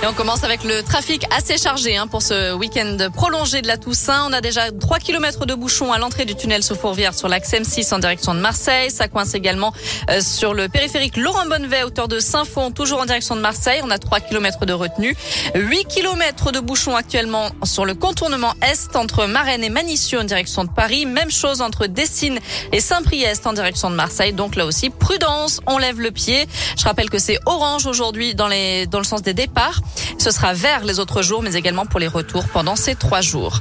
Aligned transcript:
Et 0.00 0.06
on 0.06 0.12
commence 0.12 0.44
avec 0.44 0.62
le 0.62 0.84
trafic 0.84 1.26
assez 1.36 1.58
chargé 1.58 1.96
hein, 1.96 2.06
pour 2.06 2.22
ce 2.22 2.54
week-end 2.54 2.96
prolongé 3.12 3.62
de 3.62 3.66
la 3.66 3.76
Toussaint. 3.76 4.26
On 4.28 4.32
a 4.32 4.40
déjà 4.40 4.70
3 4.70 5.00
km 5.00 5.44
de 5.44 5.54
bouchons 5.54 5.92
à 5.92 5.98
l'entrée 5.98 6.24
du 6.24 6.36
tunnel 6.36 6.62
sous 6.62 6.76
Fourvière 6.76 7.14
sur 7.14 7.26
l'axe 7.26 7.50
M6 7.50 7.92
en 7.92 7.98
direction 7.98 8.32
de 8.32 8.38
Marseille. 8.38 8.92
Ça 8.92 9.08
coince 9.08 9.34
également 9.34 9.72
euh, 10.08 10.20
sur 10.20 10.54
le 10.54 10.68
périphérique 10.68 11.16
Laurent 11.16 11.46
Bonnevet, 11.46 11.82
hauteur 11.82 12.06
de 12.06 12.20
Saint-Fond, 12.20 12.70
toujours 12.70 13.00
en 13.00 13.06
direction 13.06 13.34
de 13.34 13.40
Marseille. 13.40 13.80
On 13.82 13.90
a 13.90 13.98
3 13.98 14.20
km 14.20 14.66
de 14.66 14.72
retenue. 14.72 15.16
8 15.56 15.86
km 15.86 16.52
de 16.52 16.60
bouchons 16.60 16.94
actuellement 16.94 17.50
sur 17.64 17.84
le 17.84 17.94
contournement 17.94 18.54
Est 18.62 18.94
entre 18.94 19.26
Marennes 19.26 19.64
et 19.64 19.70
Manicieux 19.70 20.20
en 20.20 20.24
direction 20.24 20.62
de 20.62 20.70
Paris. 20.70 21.06
Même 21.06 21.32
chose 21.32 21.60
entre 21.60 21.86
Dessines 21.86 22.38
et 22.70 22.78
Saint-Priest 22.78 23.48
en 23.48 23.52
direction 23.52 23.90
de 23.90 23.96
Marseille. 23.96 24.32
Donc 24.32 24.54
là 24.54 24.64
aussi, 24.64 24.90
prudence, 24.90 25.60
on 25.66 25.76
lève 25.76 26.00
le 26.00 26.12
pied. 26.12 26.46
Je 26.78 26.84
rappelle 26.84 27.10
que 27.10 27.18
c'est 27.18 27.40
orange 27.46 27.86
aujourd'hui 27.86 28.36
dans, 28.36 28.46
les, 28.46 28.86
dans 28.86 28.98
le 28.98 29.04
sens 29.04 29.22
des 29.22 29.34
départs. 29.34 29.80
Ce 30.18 30.30
sera 30.30 30.52
vert 30.52 30.84
les 30.84 30.98
autres 30.98 31.22
jours, 31.22 31.42
mais 31.42 31.54
également 31.54 31.86
pour 31.86 32.00
les 32.00 32.08
retours 32.08 32.44
pendant 32.48 32.76
ces 32.76 32.94
trois 32.94 33.20
jours. 33.20 33.60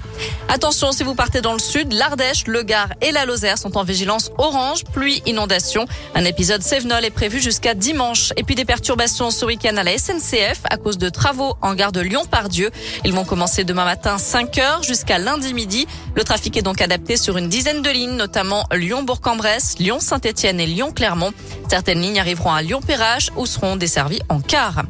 Attention, 0.50 0.92
si 0.92 1.04
vous 1.04 1.14
partez 1.14 1.42
dans 1.42 1.54
le 1.54 1.60
sud, 1.60 1.94
l'Ardèche, 1.94 2.48
le 2.48 2.64
Gard 2.64 2.90
et 3.02 3.12
la 3.12 3.26
Lozère 3.26 3.58
sont 3.58 3.78
en 3.78 3.84
vigilance 3.84 4.32
orange, 4.38 4.86
pluie, 4.86 5.22
inondation. 5.26 5.86
Un 6.16 6.26
épisode 6.26 6.62
Sévenol 6.62 7.04
est 7.06 7.12
prévu 7.12 7.40
jusqu'à 7.42 7.74
dimanche. 7.74 8.32
Et 8.38 8.44
puis 8.44 8.56
des 8.56 8.66
perturbations 8.66 9.30
ce 9.30 9.46
week-end 9.46 9.76
à 9.78 9.84
la 9.84 9.98
SNCF 9.98 10.62
à 10.70 10.78
cause 10.78 10.98
de 10.98 11.10
travaux 11.10 11.56
en 11.62 11.76
gare 11.76 11.92
de 11.92 12.02
Lyon-Pardieu. 12.02 12.72
Ils 13.06 13.14
vont 13.14 13.26
commencer 13.26 13.64
demain 13.64 13.86
matin 13.86 14.18
5 14.18 14.58
heures 14.58 14.84
jusqu'à 14.84 15.18
lundi 15.18 15.54
midi. 15.54 15.86
Le 16.16 16.24
trafic 16.24 16.56
est 16.58 16.62
donc 16.62 16.82
adapté 16.82 17.18
sur 17.18 17.38
une 17.38 17.50
dizaine 17.50 17.82
de 17.82 17.90
lignes, 17.90 18.16
notamment 18.16 18.66
Lyon-Bourg-en-Bresse, 18.74 19.80
Lyon-Saint-Etienne 19.80 20.60
et 20.60 20.66
Lyon-Clermont. 20.66 21.34
Certaines 21.70 22.02
lignes 22.02 22.20
arriveront 22.20 22.54
à 22.54 22.62
Lyon-Perrache 22.62 23.30
ou 23.36 23.46
seront 23.46 23.76
desservies 23.76 24.22
en 24.30 24.40
car. 24.40 24.84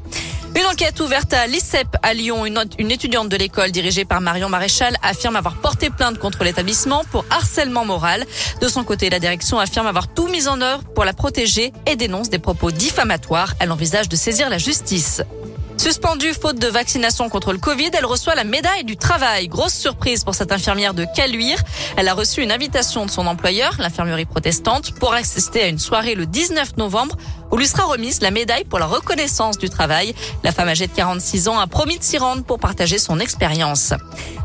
Une 0.58 0.66
enquête 0.66 1.00
ouverte 1.02 1.34
à 1.34 1.46
l'ICEP 1.46 1.88
à 2.02 2.16
Lyon. 2.16 2.44
Une, 2.48 2.92
étudiante 2.92 3.30
de 3.30 3.38
l'école 3.38 3.70
dirigée 3.70 4.06
par 4.06 4.22
Marion 4.22 4.50
Maréchal 4.50 4.98
affirme 5.04 5.36
avoir 5.36 5.58
porté 5.58 5.92
plainte 5.92 6.18
contre 6.18 6.44
l'établissement 6.44 7.04
pour 7.12 7.26
harcèlement 7.30 7.86
moral. 7.86 8.26
De 8.60 8.68
son 8.68 8.84
côté, 8.84 9.12
la 9.12 9.20
direction 9.20 9.60
affirme 9.60 9.86
avoir 9.86 10.08
tout 10.08 10.28
mis 10.28 10.48
en 10.48 10.60
œuvre 10.62 10.84
pour 10.96 11.06
la 11.06 11.14
protéger 11.14 11.74
et 11.86 11.96
dénonce 11.96 12.32
des 12.32 12.40
propos 12.40 12.72
diffamatoires. 12.72 13.54
Elle 13.60 13.72
envisage 13.72 14.10
de 14.10 14.16
saisir 14.16 14.50
la 14.50 14.58
justice. 14.58 15.22
Suspendue 15.78 16.34
faute 16.34 16.58
de 16.58 16.68
vaccination 16.68 17.30
contre 17.30 17.54
le 17.54 17.60
Covid, 17.60 17.92
elle 17.94 18.06
reçoit 18.06 18.34
la 18.34 18.44
médaille 18.44 18.84
du 18.84 18.98
travail. 18.98 19.48
Grosse 19.48 19.76
surprise 19.76 20.24
pour 20.24 20.34
cette 20.34 20.52
infirmière 20.52 20.96
de 20.96 21.06
Caluire. 21.16 21.60
Elle 21.96 22.08
a 22.08 22.16
reçu 22.16 22.42
une 22.42 22.52
invitation 22.52 23.06
de 23.06 23.12
son 23.12 23.28
employeur, 23.28 23.76
l'infirmerie 23.80 24.26
protestante, 24.26 24.94
pour 25.00 25.14
assister 25.14 25.62
à 25.62 25.68
une 25.68 25.80
soirée 25.80 26.16
le 26.16 26.26
19 26.26 26.78
novembre 26.78 27.16
où 27.52 27.58
lui 27.58 27.68
sera 27.68 27.84
remise 27.84 28.22
la 28.22 28.32
médaille 28.32 28.66
pour 28.66 28.80
la 28.80 28.86
reconnaissance 28.88 29.58
du 29.58 29.70
travail. 29.70 30.14
La 30.44 30.52
femme 30.52 30.68
âgée 30.68 30.88
de 30.88 30.94
46 30.94 31.48
ans 31.48 31.60
a 31.60 31.68
promis 31.68 31.98
de 31.98 32.04
s'y 32.04 32.18
rendre 32.18 32.44
pour 32.44 32.60
partager 32.60 32.98
son 32.98 33.20
expérience. 33.20 33.94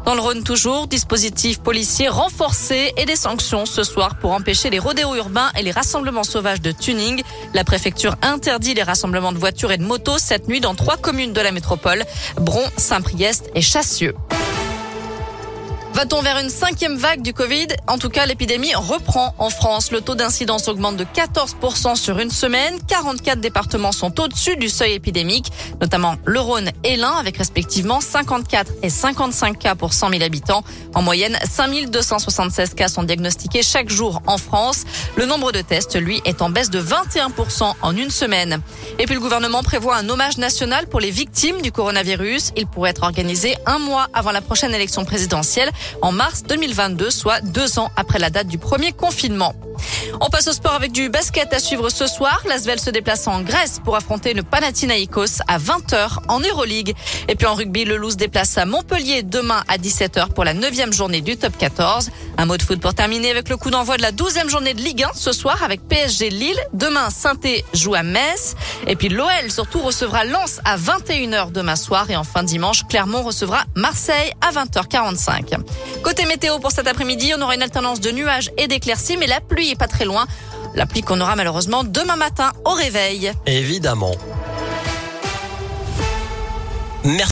Dans 0.04 0.14
le 0.14 0.20
Rhône 0.20 0.42
toujours, 0.42 0.86
dispositif 0.86 1.60
policier 1.60 2.08
renforcé 2.08 2.92
et 2.96 3.04
des 3.04 3.16
sanctions 3.16 3.66
ce 3.66 3.84
soir 3.84 4.16
pour 4.16 4.32
empêcher 4.32 4.68
les 4.68 4.78
rodéos 4.78 5.14
urbains 5.14 5.50
et 5.58 5.62
les 5.62 5.70
rassemblements 5.70 6.24
sauvages 6.24 6.60
de 6.60 6.72
tuning. 6.72 7.22
La 7.54 7.64
préfecture 7.64 8.16
interdit 8.22 8.74
les 8.74 8.82
rassemblements 8.82 9.32
de 9.32 9.38
voitures 9.38 9.72
et 9.72 9.78
de 9.78 9.84
motos 9.84 10.18
cette 10.18 10.48
nuit 10.48 10.60
dans 10.60 10.74
trois 10.74 10.96
communes 10.96 11.32
de 11.32 11.40
la 11.40 11.52
métropole, 11.52 12.04
Bron, 12.36 12.64
Saint-Priest 12.76 13.50
et 13.54 13.60
Chassieux. 13.60 14.14
Va-t-on 16.02 16.20
vers 16.20 16.38
une 16.38 16.50
cinquième 16.50 16.96
vague 16.96 17.22
du 17.22 17.32
Covid? 17.32 17.68
En 17.86 17.96
tout 17.96 18.08
cas, 18.08 18.26
l'épidémie 18.26 18.74
reprend 18.74 19.36
en 19.38 19.50
France. 19.50 19.92
Le 19.92 20.00
taux 20.00 20.16
d'incidence 20.16 20.66
augmente 20.66 20.96
de 20.96 21.04
14% 21.04 21.94
sur 21.94 22.18
une 22.18 22.32
semaine. 22.32 22.76
44 22.88 23.38
départements 23.38 23.92
sont 23.92 24.20
au-dessus 24.20 24.56
du 24.56 24.68
seuil 24.68 24.94
épidémique, 24.94 25.52
notamment 25.80 26.16
le 26.24 26.40
Rhône 26.40 26.72
et 26.82 26.96
l'Ain, 26.96 27.12
avec 27.12 27.36
respectivement 27.36 28.00
54 28.00 28.72
et 28.82 28.90
55 28.90 29.56
cas 29.60 29.76
pour 29.76 29.92
100 29.92 30.10
000 30.10 30.24
habitants. 30.24 30.64
En 30.92 31.02
moyenne, 31.02 31.38
5276 31.48 32.74
cas 32.74 32.88
sont 32.88 33.04
diagnostiqués 33.04 33.62
chaque 33.62 33.88
jour 33.88 34.22
en 34.26 34.38
France. 34.38 34.82
Le 35.14 35.24
nombre 35.24 35.52
de 35.52 35.60
tests, 35.60 35.94
lui, 35.94 36.20
est 36.24 36.42
en 36.42 36.50
baisse 36.50 36.70
de 36.70 36.82
21% 36.82 37.74
en 37.80 37.96
une 37.96 38.10
semaine. 38.10 38.60
Et 38.98 39.06
puis 39.06 39.14
le 39.14 39.20
gouvernement 39.20 39.62
prévoit 39.62 39.98
un 39.98 40.08
hommage 40.08 40.36
national 40.36 40.88
pour 40.88 40.98
les 40.98 41.12
victimes 41.12 41.62
du 41.62 41.70
coronavirus. 41.70 42.50
Il 42.56 42.66
pourrait 42.66 42.90
être 42.90 43.04
organisé 43.04 43.54
un 43.66 43.78
mois 43.78 44.08
avant 44.12 44.32
la 44.32 44.40
prochaine 44.40 44.74
élection 44.74 45.04
présidentielle 45.04 45.70
en 46.00 46.12
mars 46.12 46.42
2022, 46.44 47.10
soit 47.10 47.40
deux 47.40 47.78
ans 47.78 47.90
après 47.96 48.18
la 48.18 48.30
date 48.30 48.46
du 48.46 48.58
premier 48.58 48.92
confinement. 48.92 49.54
On 50.20 50.30
passe 50.30 50.48
au 50.48 50.52
sport 50.52 50.74
avec 50.74 50.92
du 50.92 51.08
basket 51.08 51.52
à 51.52 51.58
suivre 51.58 51.88
ce 51.90 52.06
soir. 52.06 52.42
L'Asvel 52.48 52.78
se 52.80 52.90
déplace 52.90 53.26
en 53.26 53.42
Grèce 53.42 53.80
pour 53.84 53.96
affronter 53.96 54.34
le 54.34 54.42
Panathinaikos 54.42 55.42
à 55.48 55.58
20h 55.58 56.18
en 56.28 56.40
Euroleague. 56.40 56.94
Et 57.28 57.34
puis 57.34 57.46
en 57.46 57.54
rugby, 57.54 57.84
le 57.84 57.96
Loup 57.96 58.10
se 58.10 58.16
déplace 58.16 58.56
à 58.58 58.64
Montpellier 58.64 59.22
demain 59.22 59.62
à 59.68 59.78
17h 59.78 60.28
pour 60.32 60.44
la 60.44 60.54
neuvième 60.54 60.92
journée 60.92 61.20
du 61.20 61.36
top 61.36 61.56
14. 61.58 62.10
Un 62.38 62.46
mot 62.46 62.56
de 62.56 62.62
foot 62.62 62.80
pour 62.80 62.94
terminer 62.94 63.30
avec 63.30 63.48
le 63.48 63.56
coup 63.56 63.70
d'envoi 63.70 63.96
de 63.96 64.02
la 64.02 64.12
douzième 64.12 64.48
journée 64.48 64.74
de 64.74 64.80
Ligue 64.80 65.02
1 65.02 65.10
ce 65.14 65.32
soir 65.32 65.62
avec 65.62 65.86
PSG 65.88 66.30
Lille. 66.30 66.58
Demain, 66.72 67.10
saint 67.10 67.34
joue 67.74 67.94
à 67.94 68.02
Metz. 68.02 68.54
Et 68.86 68.96
puis 68.96 69.08
l'OL 69.08 69.50
surtout 69.50 69.80
recevra 69.80 70.24
Lens 70.24 70.60
à 70.64 70.76
21h 70.76 71.50
demain 71.52 71.76
soir. 71.76 72.10
Et 72.10 72.16
enfin 72.16 72.42
dimanche, 72.42 72.86
Clermont 72.88 73.22
recevra 73.22 73.64
Marseille 73.74 74.32
à 74.40 74.52
20h45. 74.52 75.56
Côté 76.02 76.26
météo 76.26 76.58
pour 76.58 76.70
cet 76.70 76.86
après-midi, 76.86 77.32
on 77.36 77.42
aura 77.42 77.54
une 77.54 77.62
alternance 77.62 78.00
de 78.00 78.10
nuages 78.10 78.50
et 78.58 78.68
d'éclaircies, 78.68 79.16
mais 79.16 79.26
la 79.26 79.40
pluie 79.40 79.71
pas 79.76 79.88
très 79.88 80.04
loin. 80.04 80.26
La 80.74 80.86
qu'on 81.02 81.20
aura 81.20 81.36
malheureusement 81.36 81.84
demain 81.84 82.16
matin 82.16 82.52
au 82.64 82.70
réveil. 82.70 83.32
Évidemment. 83.46 84.14
Merci. 87.04 87.20